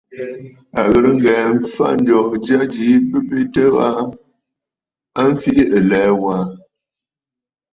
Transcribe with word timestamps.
À 0.79 0.81
ghɨ̀rə 0.91 1.09
ŋghɛ̀ɛ̀ 1.17 1.47
m̀fa 1.57 1.85
ǹjoo 2.03 2.27
jya 2.45 2.59
jìi 2.73 2.95
bɨ 3.09 3.17
betə 3.29 3.63
aa, 3.85 4.01
a 5.19 5.21
mfiʼi 5.31 5.63
ɨlɛ̀ɛ̂ 5.77 6.15
waa. 6.23 6.43